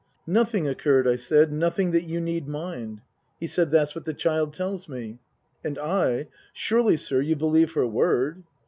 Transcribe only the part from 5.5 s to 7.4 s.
And I," Surely, sir, you